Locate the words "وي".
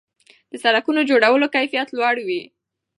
2.27-2.41